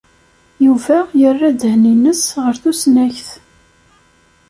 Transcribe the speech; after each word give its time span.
Yuba 0.65 0.97
yerra 1.21 1.49
ddhen-nnes 1.53 2.21
ɣer 2.43 2.53
tusnakt. 2.61 3.29